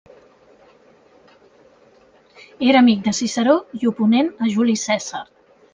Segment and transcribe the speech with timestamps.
[2.71, 5.27] Era amic de Ciceró i oponent a Juli Cèsar.